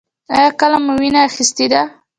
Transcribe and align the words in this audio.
ایا 0.35 0.49
کله 0.59 0.77
مو 0.85 0.91
وینه 0.99 1.19
اخیستې 1.29 1.65
ده؟ 1.71 1.81